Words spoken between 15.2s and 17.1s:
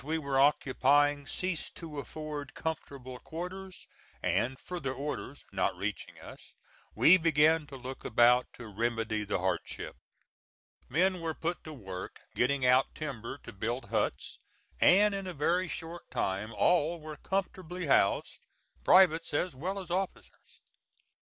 a very short time all